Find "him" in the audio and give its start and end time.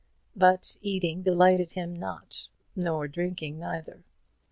1.73-1.95